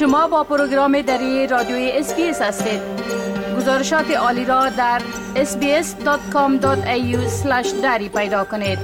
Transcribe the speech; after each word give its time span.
شما 0.00 0.28
با 0.28 0.44
program 0.44 1.02
دری 1.02 1.46
رادیوی 1.46 1.90
SBS 1.94 2.42
هستید. 2.42 2.80
گزارشات 3.56 4.10
عالی 4.10 4.44
را 4.44 4.68
در 4.68 5.02
sbs.com.au 5.34 7.16
دری 7.82 8.08
پیدا 8.08 8.44
کنید. 8.44 8.78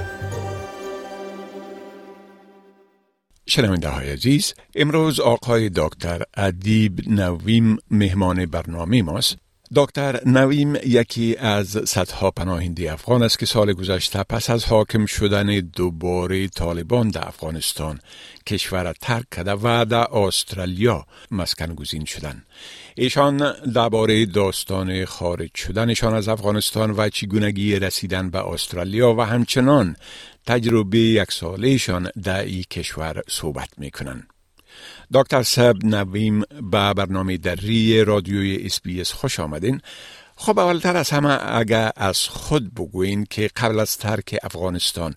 شنونده 3.47 3.89
های 3.89 4.09
عزیز 4.09 4.53
امروز 4.75 5.19
آقای 5.19 5.71
دکتر 5.75 6.21
ادیب 6.37 6.99
نویم 7.07 7.77
مهمان 7.91 8.45
برنامه 8.45 9.01
ماست. 9.01 9.46
دکتر 9.75 10.21
نویم 10.25 10.75
یکی 10.75 11.35
از 11.35 11.67
صدها 11.67 12.31
پناهنده 12.31 12.93
افغان 12.93 13.23
است 13.23 13.39
که 13.39 13.45
سال 13.45 13.73
گذشته 13.73 14.23
پس 14.23 14.49
از 14.49 14.65
حاکم 14.65 15.05
شدن 15.05 15.59
دوباره 15.59 16.47
طالبان 16.47 17.09
در 17.09 17.27
افغانستان 17.27 17.99
کشور 18.45 18.93
ترک 19.01 19.25
کرده 19.31 19.53
و 19.53 19.85
در 19.85 20.07
استرالیا 20.13 21.05
مسکن 21.31 21.75
گزین 21.75 22.05
شدن 22.05 22.43
ایشان 22.95 23.53
درباره 23.73 24.25
داستان 24.25 25.05
خارج 25.05 25.49
شدنشان 25.55 26.13
از 26.13 26.27
افغانستان 26.27 26.91
و 26.91 27.09
چگونگی 27.09 27.79
رسیدن 27.79 28.29
به 28.29 28.47
استرالیا 28.47 29.13
و 29.13 29.21
همچنان 29.21 29.95
تجربه 30.45 30.99
یک 30.99 31.31
سالهشان 31.31 32.09
در 32.23 32.43
این 32.43 32.63
کشور 32.63 33.21
صحبت 33.29 33.69
می 33.77 33.91
کنند. 33.91 34.36
دکتر 35.13 35.43
سب 35.43 35.75
نویم 35.83 36.39
به 36.71 36.93
برنامه 36.93 37.37
دری 37.37 38.03
رادیوی 38.03 38.69
اس 39.01 39.13
خوش 39.13 39.39
آمدین. 39.39 39.81
خب 40.35 40.59
اولتر 40.59 40.97
از 40.97 41.09
همه 41.09 41.57
اگر 41.57 41.91
از 41.97 42.27
خود 42.27 42.73
بگوین 42.73 43.25
که 43.29 43.49
قبل 43.55 43.79
از 43.79 43.97
ترک 43.97 44.35
افغانستان 44.43 45.13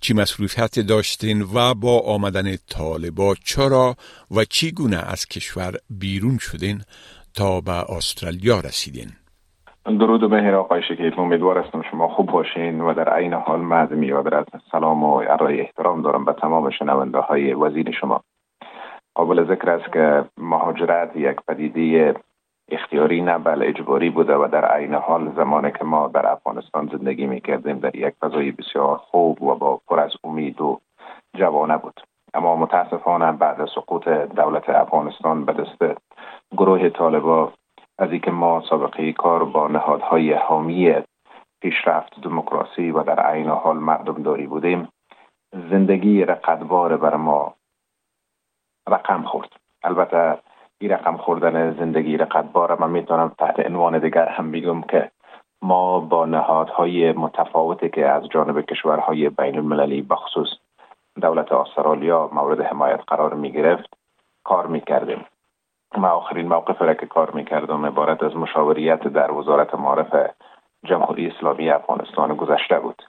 چی 0.00 0.14
مسئولیت 0.14 0.80
داشتین 0.80 1.42
و 1.54 1.74
با 1.74 2.00
آمدن 2.00 2.56
طالبا 2.70 3.34
چرا 3.34 3.94
و 4.30 4.44
چی 4.44 4.72
گونه 4.72 4.96
از 4.96 5.26
کشور 5.26 5.72
بیرون 5.90 6.38
شدین 6.38 6.80
تا 7.34 7.60
به 7.60 7.92
استرالیا 7.96 8.60
رسیدین؟ 8.60 9.08
درود 9.84 10.22
و 10.22 10.28
بهر 10.28 10.54
آقای 10.54 10.82
شکیب. 10.82 11.20
امیدوار 11.20 11.58
هستم 11.58 11.82
شما 11.90 12.08
خوب 12.08 12.26
باشین 12.26 12.80
و 12.80 12.94
در 12.94 13.08
عین 13.08 13.32
حال 13.32 13.60
معظمی 13.60 14.12
و 14.12 14.44
سلام 14.72 15.04
و 15.04 15.14
ارائه 15.14 15.60
احترام 15.60 16.02
دارم 16.02 16.24
به 16.24 16.32
تمام 16.32 16.70
شنونده 16.70 17.18
های 17.18 17.54
وزیر 17.54 17.90
شما. 18.00 18.22
قابل 19.14 19.44
ذکر 19.44 19.70
است 19.70 19.92
که 19.92 20.24
مهاجرت 20.38 21.16
یک 21.16 21.36
پدیده 21.48 22.14
اختیاری 22.70 23.20
نه 23.20 23.38
بل 23.38 23.62
اجباری 23.62 24.10
بوده 24.10 24.36
و 24.36 24.48
در 24.52 24.64
عین 24.64 24.94
حال 24.94 25.32
زمانی 25.36 25.72
که 25.72 25.84
ما 25.84 26.08
در 26.08 26.26
افغانستان 26.32 26.90
زندگی 26.92 27.26
می 27.26 27.40
کردیم 27.40 27.78
در 27.78 27.96
یک 27.96 28.14
فضای 28.20 28.50
بسیار 28.50 28.96
خوب 28.96 29.42
و 29.42 29.54
با 29.54 29.80
پر 29.88 30.00
از 30.00 30.10
امید 30.24 30.60
و 30.60 30.80
جوانه 31.36 31.76
بود. 31.76 32.00
اما 32.34 32.56
متاسفانه 32.56 33.32
بعد 33.32 33.60
از 33.60 33.68
سقوط 33.74 34.08
دولت 34.08 34.68
افغانستان 34.68 35.44
به 35.44 35.52
دست 35.52 36.00
گروه 36.56 36.88
طالبا 36.88 37.52
از 37.98 38.10
اینکه 38.10 38.30
ما 38.30 38.62
سابقه 38.70 39.12
کار 39.12 39.44
با 39.44 39.68
نهادهای 39.68 40.32
حامی 40.32 40.94
پیشرفت 41.62 42.20
دموکراسی 42.20 42.90
و 42.90 43.02
در 43.02 43.20
عین 43.20 43.48
حال 43.48 43.76
مردم 43.76 44.22
داری 44.22 44.46
بودیم 44.46 44.88
زندگی 45.70 46.24
رقدبار 46.24 46.96
بر 46.96 47.16
ما 47.16 47.54
رقم 48.88 49.22
خورد. 49.22 49.48
البته 49.84 50.38
این 50.78 50.90
رقم 50.90 51.16
خوردن 51.16 51.74
زندگی 51.78 52.16
رقدبار 52.16 52.80
من 52.80 52.90
می‌تونم 52.90 53.32
تحت 53.38 53.66
عنوان 53.66 53.98
دیگر 53.98 54.28
هم 54.28 54.50
بگم 54.50 54.82
که 54.82 55.10
ما 55.62 56.00
با 56.00 56.26
نهادهای 56.26 57.12
متفاوتی 57.12 57.88
که 57.88 58.08
از 58.08 58.28
جانب 58.28 58.60
کشورهای 58.60 59.28
بین 59.28 59.56
المللی 59.58 60.02
بخصوص 60.02 60.48
دولت 61.20 61.52
استرالیا 61.52 62.30
مورد 62.32 62.60
حمایت 62.60 63.00
قرار 63.06 63.34
می 63.34 63.52
گرفت 63.52 63.94
کار 64.44 64.66
می 64.66 64.80
کردیم 64.80 65.24
ما 65.96 66.08
آخرین 66.08 66.48
موقف 66.48 66.82
را 66.82 66.94
که 66.94 67.06
کار 67.06 67.30
می 67.30 67.44
کردم 67.44 67.86
عبارت 67.86 68.22
از 68.22 68.36
مشاوریت 68.36 69.08
در 69.08 69.32
وزارت 69.32 69.74
معارف 69.74 70.30
جمهوری 70.84 71.28
اسلامی 71.28 71.70
افغانستان 71.70 72.34
گذشته 72.36 72.80
بود. 72.80 73.02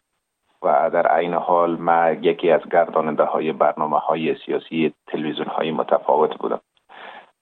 و 0.64 0.90
در 0.90 1.08
عین 1.08 1.34
حال 1.34 1.76
ما 1.76 2.10
یکی 2.10 2.52
از 2.52 2.62
گرداننده 2.72 3.24
های 3.24 3.52
برنامه 3.52 4.00
های 4.00 4.36
سیاسی 4.46 4.94
تلویزیون 5.08 5.48
های 5.48 5.72
متفاوت 5.72 6.38
بودم 6.38 6.62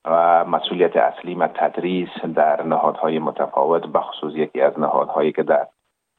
و 0.05 0.45
مسئولیت 0.45 0.95
اصلی 0.95 1.35
ما 1.35 1.47
تدریس 1.47 2.09
در 2.35 2.63
نهادهای 2.63 3.19
متفاوت 3.19 3.85
بخصوص 3.85 4.33
یکی 4.35 4.61
از 4.61 4.79
نهادهایی 4.79 5.31
که 5.31 5.43
در 5.43 5.67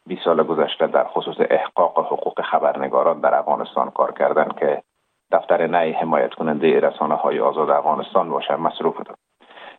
20 0.07 0.25
سال 0.25 0.43
گذشته 0.43 0.87
در 0.87 1.05
خصوص 1.05 1.37
احقاق 1.51 1.99
حقوق 1.99 2.41
خبرنگاران 2.43 3.21
در 3.21 3.35
افغانستان 3.35 3.91
کار 3.91 4.12
کردن 4.12 4.49
که 4.59 4.83
دفتر 5.33 5.67
نی 5.67 5.93
حمایت 5.93 6.35
کننده 6.35 6.81
رسانه 6.81 7.15
های 7.15 7.41
آزاد 7.41 7.71
افغانستان 7.71 8.31
باشه 8.31 8.57
مصروف 8.57 8.97
بودم 8.97 9.15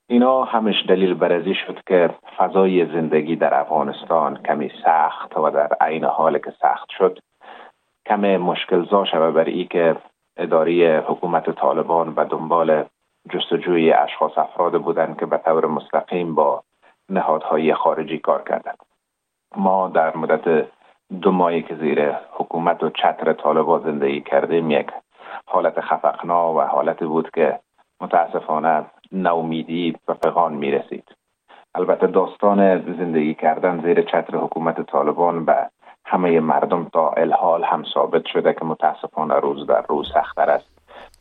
اینا 0.08 0.44
همش 0.44 0.76
دلیل 0.88 1.14
برزی 1.14 1.56
شد 1.56 1.80
که 1.88 2.10
فضای 2.38 2.86
زندگی 2.86 3.36
در 3.36 3.60
افغانستان 3.60 4.38
کمی 4.44 4.72
سخت 4.86 5.38
و 5.38 5.50
در 5.50 5.70
عین 5.82 6.04
حال 6.04 6.38
که 6.38 6.52
سخت 6.62 6.90
شد. 6.98 7.20
کم 8.06 8.38
مشکل 8.38 9.06
شود 9.06 9.34
بر 9.34 9.44
ای 9.44 9.66
که 9.66 9.96
اداری 10.38 10.88
حکومت 10.88 11.50
طالبان 11.50 12.14
و 12.16 12.26
دنبال 12.26 12.84
جستجوی 13.30 13.94
اشخاص 13.94 14.38
افراد 14.38 14.82
بودند 14.82 15.20
که 15.20 15.26
به 15.26 15.38
طور 15.38 15.66
مستقیم 15.66 16.36
با 16.36 16.64
نهادهای 17.10 17.74
خارجی 17.74 18.18
کار 18.18 18.44
کردند. 18.50 18.78
ما 19.56 19.88
در 19.88 20.18
مدت 20.18 20.68
دو 21.22 21.32
ماهی 21.32 21.62
که 21.62 21.76
زیر 21.76 22.12
حکومت 22.32 22.84
و 22.84 22.90
چتر 22.90 23.34
طالبان 23.34 23.84
زندگی 23.84 24.22
کردیم 24.22 24.72
یک 24.72 24.88
حالت 25.46 25.82
خفقنا 25.82 26.54
و 26.54 26.62
حالت 26.62 27.04
بود 27.04 27.30
که 27.32 27.60
متاسفانه 28.02 28.86
نومیدی 29.14 29.96
و 30.08 30.14
فقان 30.14 30.54
می 30.54 30.72
رسید 30.72 31.16
البته 31.76 32.08
داستان 32.08 32.82
زندگی 32.98 33.34
کردن 33.34 33.82
زیر 33.82 34.02
چتر 34.02 34.38
حکومت 34.38 34.82
طالبان 34.82 35.46
به 35.46 35.70
همه 36.06 36.40
مردم 36.40 36.88
تا 36.94 37.10
الحال 37.10 37.64
هم 37.64 37.84
ثابت 37.94 38.26
شده 38.26 38.54
که 38.54 38.66
متاسفانه 38.66 39.36
روز 39.36 39.68
در 39.68 39.86
روز 39.90 40.08
سختتر 40.14 40.50
است 40.50 40.74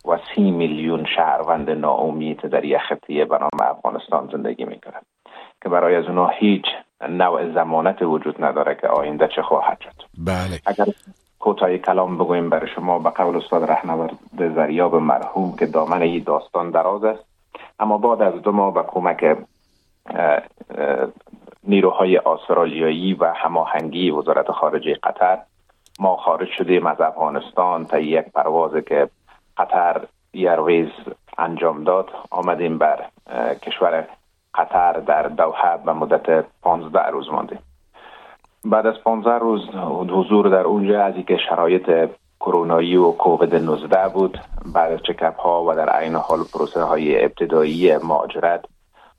و 0.05 0.19
سی 0.35 0.51
میلیون 0.51 1.07
شهروند 1.17 1.71
ناامید 1.71 2.41
در 2.41 2.65
یک 2.65 2.79
خطیه 2.89 3.25
به 3.25 3.39
نام 3.39 3.51
افغانستان 3.61 4.29
زندگی 4.33 4.65
می 4.65 4.81
کنند 4.81 5.07
که 5.63 5.69
برای 5.69 5.95
از 5.95 6.05
اونا 6.05 6.29
هیچ 6.29 6.65
نوع 7.09 7.55
زمانت 7.55 8.03
وجود 8.03 8.45
نداره 8.45 8.75
که 8.81 8.89
آینده 8.89 9.29
چه 9.29 9.43
خواهد 9.43 9.79
شد. 9.81 10.03
بله. 10.19 10.61
اگر 10.67 10.93
کوتاهی 11.39 11.79
کلام 11.79 12.19
بگویم 12.19 12.51
برای 12.51 12.71
شما 12.75 12.99
به 12.99 13.11
قول 13.11 13.37
استاد 13.37 13.71
رهنورد 13.71 14.19
زریاب 14.39 14.95
مرحوم 14.95 15.57
که 15.57 15.67
دامن 15.67 16.03
این 16.03 16.23
داستان 16.27 16.71
دراز 16.71 17.05
است. 17.05 17.31
اما 17.82 17.98
بعد 17.98 18.22
از 18.22 18.43
دو 18.43 18.53
ماه 18.53 18.75
به 18.75 18.82
کمک 18.82 19.37
نیروهای 21.65 22.16
استرالیایی 22.16 23.15
و 23.15 23.32
هماهنگی 23.37 24.10
وزارت 24.10 24.50
خارجه 24.50 24.94
قطر 25.03 25.38
ما 26.00 26.16
خارج 26.16 26.48
شدیم 26.48 26.87
از 26.87 27.00
افغانستان 27.00 27.84
تا 27.84 27.98
یک 27.98 28.25
پرواز 28.34 28.84
که 28.87 29.09
قطر 29.56 30.06
یرویز 30.32 30.88
انجام 31.38 31.84
داد. 31.84 32.10
آمدیم 32.31 32.78
بر 32.78 33.04
کشور 33.62 34.06
قطر 34.54 34.93
در 34.93 35.22
دوحه 35.22 35.76
به 35.84 35.93
مدت 35.93 36.44
15 36.62 37.06
روز 37.06 37.31
ماندیم 37.31 37.59
بعد 38.64 38.87
از 38.87 38.94
15 39.04 39.38
روز 39.38 39.69
حضور 40.10 40.49
در 40.49 40.64
اونجا 40.64 41.04
از 41.04 41.14
اینکه 41.14 41.37
شرایط 41.37 42.10
کرونایی 42.43 42.97
و 42.97 43.13
کووید 43.13 43.55
19 43.55 44.09
بود. 44.09 44.39
بعد 44.75 44.93
از 44.93 45.01
چکپ 45.03 45.41
ها 45.41 45.65
و 45.65 45.75
در 45.75 45.89
عین 45.89 46.15
حال 46.15 46.39
پروسه 46.55 46.83
های 46.83 47.25
ابتدایی 47.25 47.97
مهاجرت 47.97 48.65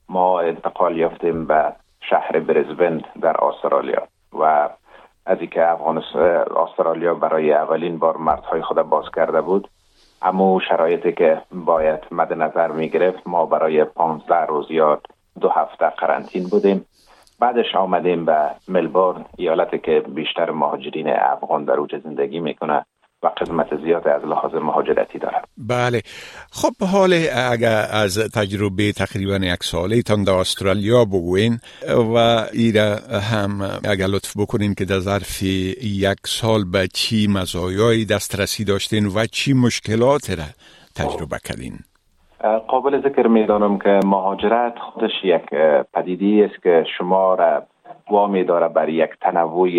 ما 0.10 0.40
انتقال 0.40 0.98
یافتیم 0.98 1.46
به 1.46 1.74
شهر 2.10 2.40
برزبند 2.40 3.04
در 3.22 3.36
استرالیا. 3.46 4.08
و 4.40 4.70
از 5.26 5.38
اینکه 5.40 5.62
استرالیا 6.58 7.14
برای 7.14 7.54
اولین 7.54 7.98
بار 7.98 8.18
مردهای 8.18 8.62
خود 8.62 8.82
باز 8.82 9.06
کرده 9.16 9.42
بود 9.42 9.70
اما 10.22 10.60
شرایطی 10.70 11.12
که 11.12 11.42
باید 11.52 12.00
مد 12.12 12.34
نظر 12.34 12.72
می 12.72 12.90
گرفت 12.90 13.28
ما 13.28 13.46
برای 13.46 13.84
15 13.84 14.36
روز 14.36 14.66
یا 14.70 15.02
دو 15.42 15.50
هفته 15.50 15.90
قرنطین 15.90 16.44
بودیم. 16.44 16.86
بعدش 17.40 17.76
آمدیم 17.76 18.26
به 18.26 18.50
ملبورن 18.68 19.26
ایالتی 19.38 19.80
که 19.80 20.00
بیشتر 20.00 20.52
مهاجرین 20.52 21.10
افغان 21.10 21.66
در 21.66 21.74
اوج 21.74 21.98
زندگی 21.98 22.40
می‌کنه. 22.40 22.86
و 23.24 23.28
قسمت 23.28 23.82
زیاد 23.84 24.08
از 24.08 24.26
لحاظ 24.26 24.54
مهاجرتی 24.54 25.20
داره 25.20 25.42
بله. 25.58 26.02
خب 26.52 26.86
حال 26.88 27.14
اگر 27.52 27.86
از 27.92 28.32
تجربه 28.34 28.92
تقریبا 28.92 29.36
یک 29.36 29.64
ساله 29.64 30.02
تان 30.02 30.24
در 30.24 30.34
استرالیا 30.34 31.06
بگوین 31.06 31.60
و 32.14 32.18
ایره 32.54 32.96
هم 33.32 33.62
اگر 33.90 34.06
لطف 34.08 34.38
بکنین 34.38 34.74
که 34.74 34.86
در 34.86 35.00
ظرف 35.00 35.44
یک 35.44 36.20
سال 36.26 36.64
به 36.74 36.88
چی 36.94 37.28
مزایای 37.28 38.06
دسترسی 38.06 38.64
داشتین 38.64 39.06
و 39.06 39.26
چی 39.26 39.54
مشکلات 39.54 40.30
را 40.30 40.46
تجربه 40.96 41.38
کردین؟ 41.44 41.74
قابل 42.68 43.02
ذکر 43.02 43.28
می‌دانم 43.28 43.80
که 43.80 44.00
مهاجرت 44.06 44.74
خودش 44.80 45.12
یک 45.24 45.46
پدیدی 45.94 46.44
است 46.44 46.64
که 46.64 46.86
شما 46.98 47.36
را 47.36 47.64
وامی 48.12 48.44
داره 48.44 48.68
بر 48.68 48.90
یک 48.90 49.10
تنوع 49.22 49.70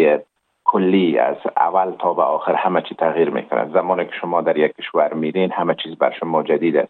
کلی 0.75 1.19
از 1.19 1.37
اول 1.56 1.91
تا 1.91 2.15
به 2.15 2.23
آخر 2.23 2.55
همه 2.55 2.82
چی 2.82 2.94
تغییر 2.94 3.31
می‌کنه 3.31 3.73
زمانی 3.73 4.05
که 4.05 4.12
شما 4.21 4.41
در 4.41 4.56
یک 4.56 4.76
کشور 4.76 5.15
میرین 5.15 5.53
همه 5.53 5.75
چیز 5.75 5.97
بر 5.97 6.11
شما 6.11 6.43
جدید 6.43 6.88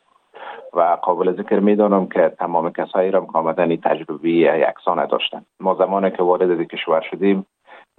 و 0.73 0.81
قابل 1.03 1.33
ذکر 1.33 1.59
می‌دانم 1.59 2.07
که 2.07 2.33
تمام 2.39 2.73
کسایی 2.73 3.11
را 3.11 3.21
که 3.21 3.39
آمدن 3.39 3.71
این 3.71 3.81
تجربه 3.81 4.31
یکسان 4.31 5.07
داشتن. 5.07 5.45
ما 5.61 5.75
زمانی 5.75 6.11
که 6.11 6.23
وارد 6.23 6.63
کشور 6.63 7.01
شدیم 7.11 7.47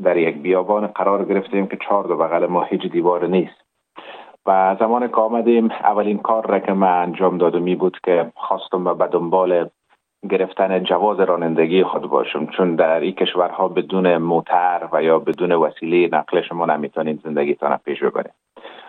در 0.03 0.17
یک 0.17 0.37
بیابان 0.37 0.87
قرار 0.87 1.25
گرفتیم 1.25 1.67
که 1.67 1.77
چهار 1.77 2.03
دو 2.03 2.17
بغل 2.17 2.45
ما 2.45 2.63
هیچ 2.63 2.81
دیوار 2.81 3.27
نیست. 3.27 3.61
و 4.45 4.75
زمان 4.79 5.07
که 5.07 5.15
آمدیم 5.15 5.71
اولین 5.71 6.17
کار 6.17 6.47
را 6.47 6.59
که 6.59 6.73
من 6.73 7.01
انجام 7.01 7.37
دادم 7.37 7.61
می 7.61 7.75
بود 7.75 7.97
که 8.03 8.31
خواستم 8.35 8.83
به 8.83 9.07
دنبال 9.07 9.69
گرفتن 10.27 10.83
جواز 10.83 11.19
رانندگی 11.19 11.83
خود 11.83 12.01
باشم. 12.01 12.45
چون 12.45 12.75
در 12.75 12.99
این 12.99 13.11
کشورها 13.11 13.67
بدون 13.67 14.17
موتر 14.17 14.89
و 14.91 15.03
یا 15.03 15.19
بدون 15.19 15.51
وسیله 15.51 16.09
نقل 16.17 16.41
شما 16.41 16.65
نمی‌تونید 16.65 17.21
زندگیتان 17.23 17.77
پیش 17.85 18.03
ببرید. 18.03 18.33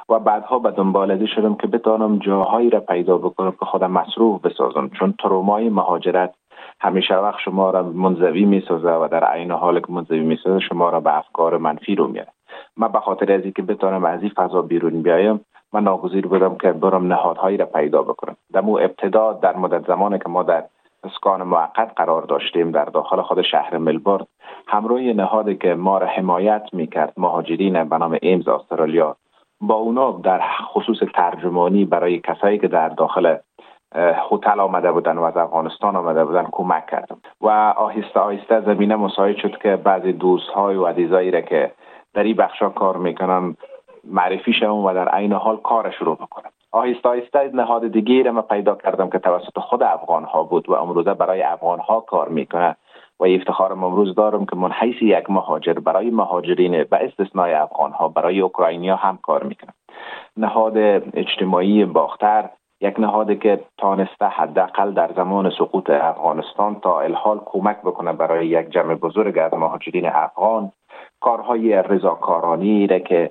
و 0.09 0.19
بعدها 0.19 0.59
به 0.59 0.71
دنبال 0.71 1.11
ازی 1.11 1.27
شدم 1.27 1.55
که 1.55 1.67
بتانم 1.67 2.19
جاهایی 2.19 2.71
را 2.71 2.81
پیدا 2.81 3.19
بکنم 3.19 3.50
که 3.50 3.65
خودم 3.65 3.91
مصروف 3.91 4.41
بسازم. 4.41 4.91
چون 4.99 5.15
ترومای 5.23 5.69
مهاجرت 5.69 6.35
همیشه 6.81 7.15
وقت 7.15 7.38
شما 7.41 7.71
را 7.71 7.83
منزوی 7.83 8.44
می‌سازه 8.44 8.91
و 8.91 9.09
در 9.11 9.25
عین 9.25 9.50
حال 9.50 9.81
که 9.81 9.93
منزوی 9.93 10.21
می‌سازه 10.21 10.59
شما 10.59 10.91
را 10.91 11.00
به 11.00 11.19
افکار 11.19 11.59
منفی 11.59 11.94
رو 11.94 12.09
میاره. 12.09 12.29
من 12.77 12.88
به 12.88 13.00
خاطر 13.00 13.33
از 13.33 13.43
که 13.56 13.62
بتانم 13.62 14.05
از 14.05 14.23
این 14.23 14.33
فضا 14.37 14.62
بیرون 14.62 15.03
بیایم 15.03 15.41
من 15.73 15.85
ناگزیر 15.85 16.27
بودم 16.27 16.56
که 16.56 16.73
برم 16.73 17.06
نهادهایی 17.06 17.56
را 17.56 17.67
پیدا 17.67 18.03
بکنم. 18.03 18.37
در 18.53 18.61
مو 18.61 18.77
ابتدا 18.77 19.33
در 19.33 19.56
مدت 19.56 19.87
زمانی 19.87 20.19
که 20.19 20.29
ما 20.29 20.43
در 20.43 20.65
اسکان 21.05 21.43
موقت 21.43 21.93
قرار 21.97 22.23
داشتیم 22.23 22.71
در 22.71 22.85
داخل 22.85 23.23
خود 23.23 23.43
شهر 23.43 23.79
ملبورن. 23.79 24.27
همراه 24.69 25.01
نهادی 25.01 25.57
که 25.57 25.75
ما 25.75 25.99
را 25.99 26.07
حمایت 26.07 26.63
می‌کرد 26.73 27.13
مهاجرین 27.17 27.85
به 27.85 27.99
نام 27.99 28.19
ایمز 28.23 28.49
استرالیا. 28.49 29.17
با 29.61 29.75
اونا 29.75 30.11
در 30.11 30.41
خصوص 30.73 30.99
ترجمانی 31.15 31.85
برای 31.85 32.19
کسایی 32.19 32.59
که 32.59 32.69
در 32.69 32.89
داخل 32.89 33.37
هتل 34.31 34.61
آمده 34.61 34.93
بودن 34.93 35.19
و 35.19 35.23
از 35.23 35.37
افغانستان 35.37 35.97
آمده 35.97 36.25
بودن 36.25 36.49
کمک 36.53 36.87
کردم 36.87 37.17
و 37.41 37.49
آهسته 37.77 38.21
آهسته 38.21 38.61
زمینه 38.61 38.97
مساعد 38.97 39.37
شد 39.37 39.59
که 39.59 39.77
بعضی 39.77 40.13
دوست 40.13 40.49
های 40.49 40.77
و 40.77 40.87
عزیزایی 40.87 41.31
را 41.31 41.41
که 41.41 41.73
در 42.15 42.23
این 42.23 42.37
بخشا 42.37 42.69
کار 42.69 42.97
می‌کنن 42.97 43.57
معرفی 44.05 44.53
شوم 44.53 44.85
و 44.85 44.95
در 44.95 45.09
عین 45.09 45.33
حال 45.33 45.57
کار 45.57 45.91
شروع 45.91 46.17
بکنم 46.17 46.51
آهسته 46.76 47.08
آهسته 47.08 47.50
نهاد 47.55 47.88
دیگه 47.88 48.23
را 48.23 48.32
من 48.32 48.43
پیدا 48.43 48.75
کردم 48.75 49.11
که 49.11 49.19
توسط 49.19 49.58
خود 49.58 49.82
افغان 49.82 50.25
ها 50.25 50.43
بود 50.43 50.69
و 50.69 50.73
امروزه 50.75 51.14
برای 51.14 51.43
افغان 51.43 51.78
ها 51.78 52.00
کار 52.00 52.28
می‌کنه. 52.28 52.76
و 53.20 53.25
افتخارم 53.25 53.84
امروز 53.84 54.14
دارم 54.14 54.46
که 54.46 54.56
من 54.56 54.73
حیث 54.73 55.02
یک 55.02 55.31
مهاجر 55.31 55.73
برای 55.73 56.11
مهاجرین 56.11 56.84
به 56.84 56.96
استثنای 56.96 57.55
افغان 57.55 57.93
ها 57.93 58.08
برای 58.08 58.40
اوکراینیا 58.40 58.96
هم 58.96 59.19
کار 59.23 59.43
می‌کنم. 59.43 59.75
نهاد 60.37 60.76
اجتماعی 61.14 61.84
باختر 61.84 62.49
یک 62.81 63.00
نهادی 63.00 63.37
که 63.37 63.61
تانسته 63.78 64.26
حداقل 64.26 64.90
در 64.93 65.11
زمان 65.17 65.50
سقوط 65.50 65.90
افغانستان 65.90 66.81
تا 66.81 67.00
الحال 67.00 67.40
کمک 67.44 67.76
بکنه 67.81 68.12
برای 68.12 68.46
یک 68.46 68.69
جمع 68.70 68.94
بزرگ 68.94 69.38
از 69.38 69.55
مهاجرین 69.55 70.06
افغان. 70.06 70.73
کارهای 71.20 71.82
رضاکارانی 71.82 72.87
را 72.87 72.99
که 72.99 73.31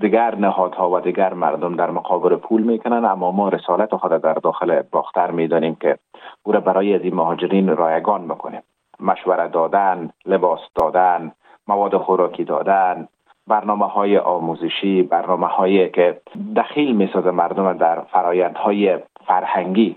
دیگر 0.00 0.34
نهادها 0.34 0.90
و 0.90 1.00
دیگر 1.00 1.34
مردم 1.34 1.76
در 1.76 1.90
مقابل 1.90 2.36
پول 2.36 2.62
می‌کنن 2.62 3.04
اما 3.04 3.32
ما 3.32 3.48
رسالت 3.48 3.96
خود 3.96 4.12
در 4.12 4.34
داخل 4.34 4.82
باختر 4.92 5.30
می‌دانیم 5.30 5.74
که 5.74 5.98
او 6.42 6.52
را 6.52 6.60
برای 6.60 6.94
از 6.94 7.00
این 7.00 7.14
مهاجرین 7.14 7.76
رایگان 7.76 8.20
می‌کنیم 8.20 8.62
مشوره 9.00 9.48
دادن 9.48 10.10
لباس 10.26 10.60
دادن 10.74 11.32
مواد 11.68 11.96
خوراکی 11.96 12.44
دادن 12.44 13.08
برنامه 13.46 13.86
های 13.86 14.18
آموزشی 14.18 15.02
برنامه 15.02 15.46
هایی 15.46 15.88
که 15.88 16.20
دخیل 16.56 16.96
می 16.96 17.10
مردم 17.32 17.72
در 17.72 18.00
فرایند 18.00 18.56
های 18.56 18.98
فرهنگی. 19.26 19.96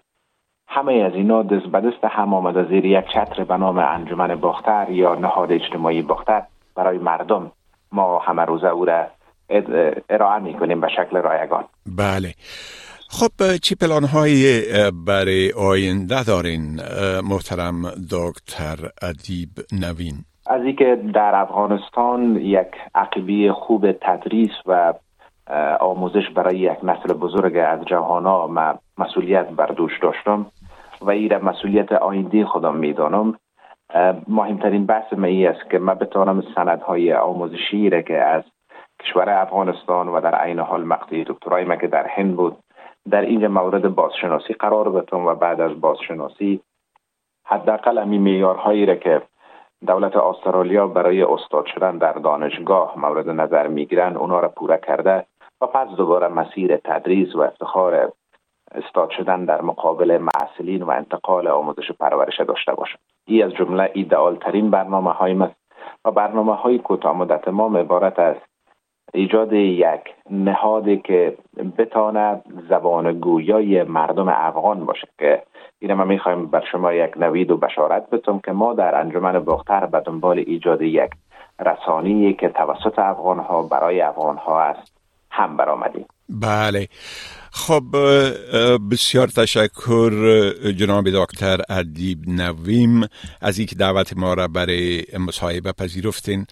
همه 0.68 0.94
از 0.94 1.14
اینا 1.14 1.44
دست 1.44 1.66
به 1.66 1.82
دست 1.82 2.06
هم 2.06 2.34
آمده 2.34 2.64
زیر 2.64 2.86
یک 2.86 3.06
چتر 3.06 3.44
به 3.44 3.58
نام 3.58 3.78
انجمن 3.78 4.36
باختر 4.36 4.90
یا 4.90 5.16
نهاد 5.16 5.52
اجتماعی 5.52 6.02
باختر. 6.02 6.44
برای 6.76 6.98
مردم 6.98 7.52
ما 7.92 8.20
همه 8.20 8.42
روزه 8.46 8.68
او 8.68 8.86
را 8.86 9.06
ارائه 10.10 10.40
می 10.40 10.54
کنیم 10.54 10.82
به 10.82 10.88
شکل 10.88 11.18
رایگان. 11.18 11.64
بله. 11.98 12.34
خب 13.10 13.58
چی 13.62 13.76
پلان 13.76 14.04
های 14.04 14.62
برای 15.08 15.52
آینده 15.52 16.24
دارین؟ 16.24 16.80
محترم 17.24 17.90
دکتر 18.12 18.78
ادیب 19.02 19.50
نوین. 19.72 20.16
از 20.48 20.62
اینکه 20.62 20.98
در 21.14 21.36
افغانستان 21.36 22.36
یک 22.36 22.68
عقبی 22.96 23.52
خوب 23.52 23.92
تدریس 23.92 24.52
و 24.66 24.94
آموزش 25.80 26.30
برای 26.36 26.60
یک 26.60 26.78
نسل 26.84 27.14
بزرگ 27.14 27.58
از 27.58 27.80
جهانا 27.86 28.48
ما 28.48 28.80
مسئولیت 28.98 29.48
بر 29.50 29.66
دوش 29.66 29.92
داشتم 30.02 30.46
و 31.02 31.10
این 31.10 31.38
مسئولیت 31.38 31.92
آینده 31.92 32.46
خودم 32.46 32.76
می‌دانم. 32.76 33.38
مهمترین 34.28 34.86
بحث 34.86 35.14
ای 35.24 35.48
است 35.48 35.72
که 35.72 35.80
من 35.80 35.94
بتانم 35.94 36.44
سندهای 36.56 37.14
آموزشی 37.14 37.90
را 37.90 38.02
که 38.02 38.18
از 38.18 38.44
کشور 39.04 39.30
افغانستان 39.30 40.10
و 40.10 40.22
در 40.22 40.36
عین 40.36 40.60
حال 40.60 40.84
مقطعی 40.84 41.24
دکترای 41.24 41.66
ما 41.66 41.76
که 41.76 41.88
در 41.88 42.08
هند 42.08 42.36
بود. 42.36 42.58
در 43.10 43.22
این 43.22 43.48
مورد 43.48 43.96
بازشناسی 43.96 44.54
قرار 44.54 44.90
بتم 44.90 45.26
و 45.26 45.36
بعد 45.36 45.62
از 45.62 45.82
بازشناسی 45.82 46.62
حداقل 47.46 47.98
همین 47.98 48.22
معیارهایی 48.22 48.86
را 48.86 48.96
که 48.96 49.22
دولت 49.88 50.16
استرالیا 50.16 50.88
برای 50.88 51.24
استاد 51.24 51.66
شدن 51.66 51.98
در 51.98 52.14
دانشگاه 52.14 52.94
مورد 52.98 53.30
نظر 53.30 53.68
می‌گیرن 53.68 54.18
اونا 54.18 54.40
را 54.40 54.50
پوره 54.50 54.78
کرده 54.88 55.26
و 55.62 55.68
پس 55.68 55.88
دوباره 55.88 56.28
مسیر 56.28 56.78
تدریس 56.78 57.36
و 57.36 57.42
افتخار 57.42 58.12
استاد 58.72 59.10
شدن 59.10 59.46
در 59.46 59.62
مقابل 59.62 60.18
معسلین 60.18 60.84
و 60.84 60.90
انتقال 60.90 61.48
آموزش 61.48 61.92
پرورش 61.92 62.40
داشته 62.40 62.74
باشد 62.74 63.00
این 63.28 63.46
از 63.46 63.52
جمله 63.52 63.92
ایدئال 63.94 64.36
ترین 64.36 64.70
برنامه 64.70 65.12
های 65.12 65.44
است 65.44 65.56
و 66.06 66.12
برنامه 66.12 66.56
های 66.56 66.80
کوتاه 66.80 67.18
مدت 67.18 67.48
ما 67.48 67.80
عبارت 67.80 68.20
است 68.20 68.53
ایجاد 69.14 69.54
یک 69.54 70.02
نهادی 70.30 70.98
که 70.98 71.38
بتانه 71.78 72.42
زبان 72.70 73.20
گویای 73.20 73.84
مردم 73.84 74.28
افغان 74.30 74.86
باشه 74.86 75.08
که 75.20 75.44
این 75.80 75.94
ما 75.94 76.06
می‌خوایم 76.06 76.46
بر 76.46 76.64
شما 76.72 76.94
یک 76.94 77.18
نوید 77.18 77.52
و 77.52 77.58
بشارت 77.58 78.10
بتم 78.10 78.40
که 78.46 78.52
ما 78.52 78.74
در 78.74 78.96
انجمن 78.96 79.40
باختر 79.40 79.86
به 79.86 80.02
دنبال 80.06 80.44
ایجاد 80.48 80.82
یک 80.82 81.12
رسانی 81.60 82.34
که 82.34 82.50
توسط 82.50 83.00
افغان 83.00 83.40
ها 83.40 83.64
برای 83.64 84.02
افغان 84.02 84.38
ها 84.38 84.62
است 84.62 84.94
هم 85.32 85.58
برآمدیم. 85.58 86.06
بله. 86.30 86.88
خب 87.52 87.84
بسیار 88.92 89.28
تشکر 89.28 90.12
جناب 90.72 91.06
دکتر 91.10 91.58
ادیب 91.70 92.18
نویم 92.28 93.08
از 93.42 93.58
اینکه 93.58 93.76
دعوت 93.76 94.18
ما 94.18 94.34
را 94.34 94.48
برای 94.48 95.04
مصاحبه 95.28 95.72
پذیرفتین. 95.72 96.46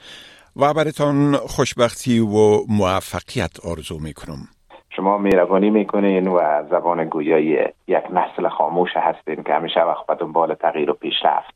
و 0.56 0.74
براتان 0.74 1.36
خوشبختی 1.36 2.20
و 2.20 2.66
موفقیت 2.70 3.66
آرزو 3.66 4.00
می‌کنم. 4.00 4.48
شما 4.96 5.18
مهربانی 5.18 5.70
می‌کنین 5.70 6.28
و 6.28 6.40
زبان 6.70 7.06
گویایی 7.06 7.58
یک 7.88 8.04
نسل 8.12 8.50
خاموش 8.50 8.90
هستین 8.96 9.44
که 9.44 9.54
همیشه 9.54 9.80
وقت 9.80 10.06
به 10.08 10.16
دنبال 10.16 10.54
تغییر 10.54 10.90
و 10.90 10.94
پیشرفت 10.94 11.54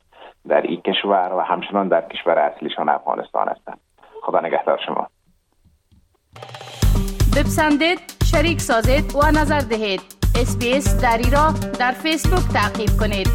در 0.48 0.60
این 0.60 0.80
کشور 0.80 1.32
و 1.38 1.40
همچنان 1.40 1.88
در 1.88 2.08
کشور 2.08 2.38
اصلیشان 2.38 2.88
افغانستان 2.88 3.48
هستند. 3.48 3.80
خدا 4.22 4.40
نگهدار 4.40 4.78
شما. 4.86 5.06
بپسندید 7.36 7.98
شریک 8.24 8.60
سازید 8.60 9.14
و 9.14 9.26
نظر 9.40 9.60
دهید. 9.60 10.00
اسپیس 10.40 11.00
دری 11.02 11.30
را 11.30 11.54
در 11.78 11.92
فیسبوک 11.92 12.52
تعقیب 12.52 12.90
کنید. 13.00 13.28